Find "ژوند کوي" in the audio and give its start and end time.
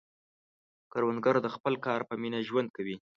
2.47-2.95